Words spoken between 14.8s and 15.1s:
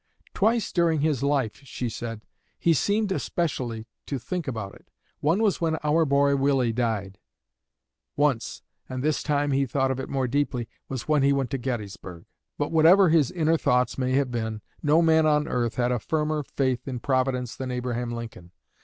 no